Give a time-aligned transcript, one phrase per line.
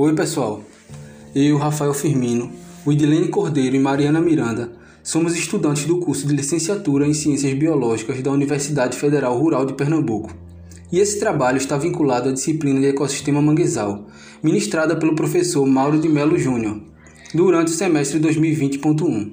[0.00, 0.62] Oi, pessoal.
[1.34, 2.52] Eu, Rafael Firmino,
[2.86, 4.70] Widlene Cordeiro e Mariana Miranda
[5.02, 10.32] somos estudantes do curso de Licenciatura em Ciências Biológicas da Universidade Federal Rural de Pernambuco.
[10.92, 14.06] E esse trabalho está vinculado à disciplina de Ecossistema Manguezal,
[14.40, 16.80] ministrada pelo professor Mauro de Melo Júnior,
[17.34, 19.32] durante o semestre 2020.1.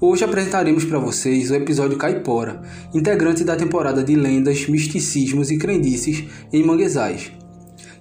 [0.00, 2.62] Hoje apresentaremos para vocês o episódio Caipora,
[2.94, 7.30] integrante da temporada de lendas, misticismos e crendices em manguezais,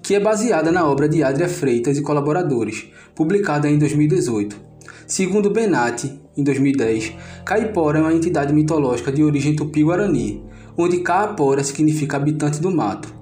[0.08, 4.58] que é baseada na obra de Adria Freitas e colaboradores, publicada em 2018.
[5.06, 7.12] Segundo Benatti, em 2010,
[7.44, 10.42] Caipora é uma entidade mitológica de origem tupi-guarani,
[10.78, 13.17] onde Caapora significa habitante do mato.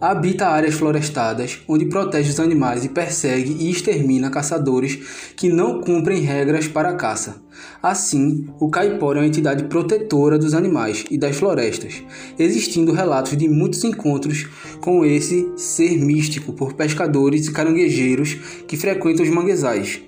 [0.00, 4.98] Habita áreas florestadas, onde protege os animais e persegue e extermina caçadores
[5.36, 7.42] que não cumprem regras para a caça.
[7.82, 12.02] Assim, o caipora é uma entidade protetora dos animais e das florestas,
[12.38, 14.46] existindo relatos de muitos encontros
[14.80, 18.34] com esse ser místico por pescadores e caranguejeiros
[18.66, 20.02] que frequentam os manguezais.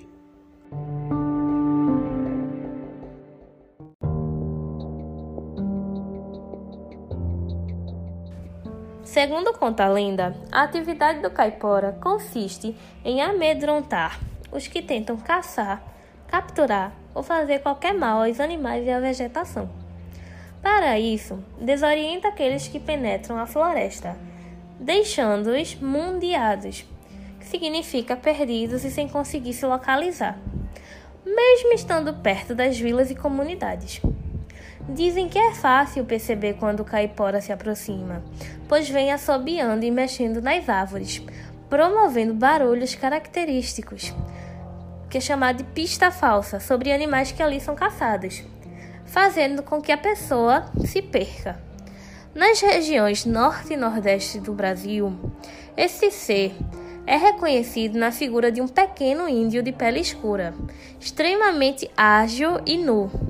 [9.17, 14.19] Segundo conta a lenda, a atividade do caipora consiste em amedrontar
[14.51, 15.81] os que tentam caçar,
[16.27, 19.71] capturar ou fazer qualquer mal aos animais e à vegetação.
[20.61, 24.15] Para isso, desorienta aqueles que penetram a floresta,
[24.79, 26.85] deixando-os mundiados,
[27.39, 30.37] que significa perdidos e sem conseguir se localizar,
[31.25, 33.99] mesmo estando perto das vilas e comunidades.
[34.89, 38.23] Dizem que é fácil perceber quando o caipora se aproxima,
[38.69, 41.21] pois vem assobiando e mexendo nas árvores,
[41.69, 44.15] promovendo barulhos característicos,
[45.09, 48.43] que é chamado de pista falsa sobre animais que ali são caçados,
[49.05, 51.59] fazendo com que a pessoa se perca.
[52.33, 55.13] Nas regiões norte e nordeste do Brasil,
[55.75, 56.55] esse ser
[57.05, 60.53] é reconhecido na figura de um pequeno índio de pele escura,
[60.97, 63.26] extremamente ágil e nu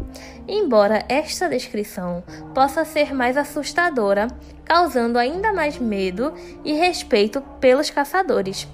[0.47, 4.27] embora esta descrição possa ser mais assustadora,
[4.63, 8.67] causando ainda mais medo e respeito pelos caçadores.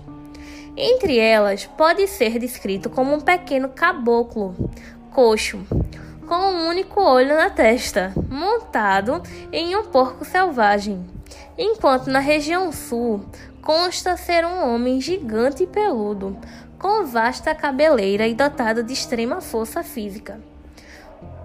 [0.75, 4.55] Entre elas, pode ser descrito como um pequeno caboclo,
[5.11, 5.65] coxo,
[6.27, 11.05] com um único olho na testa, montado em um porco selvagem,
[11.57, 13.23] enquanto na região sul
[13.61, 16.37] consta ser um homem gigante e peludo,
[16.79, 20.52] com vasta cabeleira e dotado de extrema força física.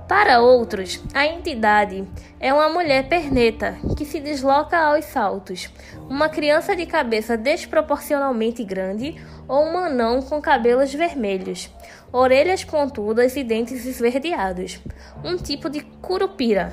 [0.09, 2.03] Para outros, a entidade
[2.41, 5.69] é uma mulher perneta que se desloca aos saltos,
[6.09, 11.71] uma criança de cabeça desproporcionalmente grande ou um anão com cabelos vermelhos,
[12.11, 14.81] orelhas pontudas e dentes esverdeados,
[15.23, 16.73] um tipo de curupira.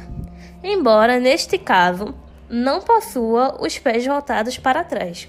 [0.63, 2.15] Embora, neste caso,
[2.49, 5.27] não possua os pés voltados para trás.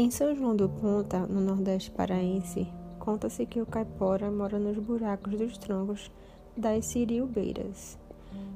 [0.00, 2.68] Em São João do Ponta, no Nordeste paraense,
[3.00, 6.08] conta-se que o caipora mora nos buracos dos troncos
[6.56, 7.98] das siriubeiras.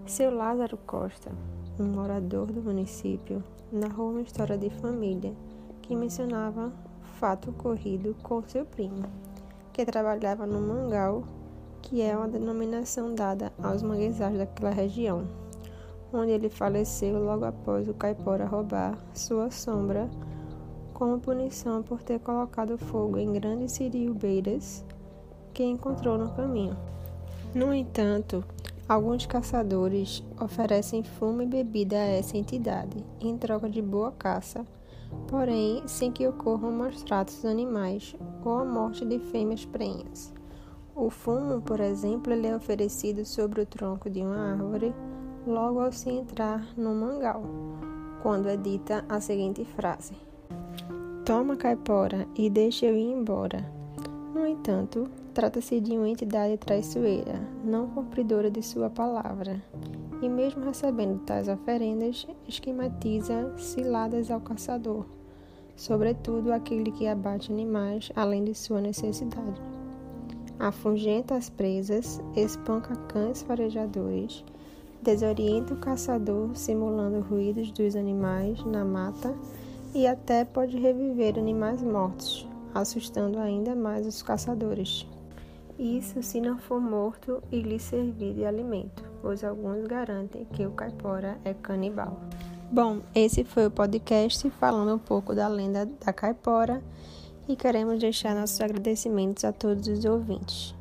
[0.06, 1.32] Seu Lázaro Costa,
[1.80, 3.42] um morador do município,
[3.72, 5.34] narrou uma história de família
[5.82, 6.72] que mencionava
[7.18, 9.02] fato ocorrido com seu primo,
[9.72, 11.24] que trabalhava no mangal,
[11.82, 15.26] que é uma denominação dada aos manguezais daquela região,
[16.12, 20.08] onde ele faleceu logo após o caipora roubar sua sombra
[21.02, 24.84] como punição por ter colocado fogo em grandes siriubeiras
[25.52, 26.76] que encontrou no caminho.
[27.52, 28.44] No entanto,
[28.88, 34.64] alguns caçadores oferecem fumo e bebida a essa entidade em troca de boa caça,
[35.26, 38.14] porém sem que ocorram maus tratos animais
[38.44, 40.32] ou a morte de fêmeas prenhas.
[40.94, 44.94] O fumo, por exemplo, ele é oferecido sobre o tronco de uma árvore
[45.44, 47.42] logo ao se entrar no mangal,
[48.22, 50.14] quando é dita a seguinte frase:
[51.24, 53.64] Toma, caipora, e deixa eu ir embora.
[54.34, 59.62] No entanto, trata-se de uma entidade traiçoeira, não cumpridora de sua palavra,
[60.20, 65.06] e mesmo recebendo tais oferendas, esquematiza ciladas ao caçador,
[65.76, 69.62] sobretudo aquele que abate animais além de sua necessidade.
[70.58, 74.44] Afungenta as presas, espanca cães farejadores,
[75.00, 79.32] desorienta o caçador simulando ruídos dos animais na mata
[79.94, 85.06] e até pode reviver animais mortos, assustando ainda mais os caçadores.
[85.78, 90.70] Isso se não for morto e lhe servir de alimento, pois alguns garantem que o
[90.70, 92.20] caipora é canibal.
[92.70, 96.82] Bom, esse foi o podcast falando um pouco da lenda da caipora
[97.48, 100.74] e queremos deixar nossos agradecimentos a todos os ouvintes.